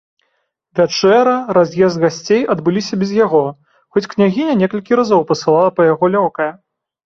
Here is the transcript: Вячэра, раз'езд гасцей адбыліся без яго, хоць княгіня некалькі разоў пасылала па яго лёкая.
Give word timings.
Вячэра, 0.77 1.35
раз'езд 1.57 1.97
гасцей 2.07 2.41
адбыліся 2.55 2.93
без 3.03 3.11
яго, 3.25 3.43
хоць 3.93 4.05
княгіня 4.17 4.59
некалькі 4.65 4.91
разоў 5.05 5.21
пасылала 5.33 5.69
па 5.81 5.91
яго 5.93 6.05
лёкая. 6.21 6.53